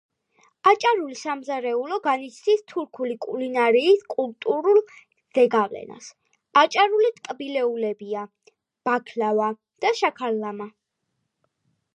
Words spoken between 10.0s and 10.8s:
შაქარლამა.